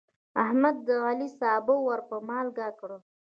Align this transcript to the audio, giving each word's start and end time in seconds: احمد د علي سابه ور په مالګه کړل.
احمد 0.43 0.75
د 0.87 0.89
علي 1.07 1.29
سابه 1.39 1.75
ور 1.87 1.99
په 2.09 2.17
مالګه 2.27 2.67
کړل. 2.79 3.01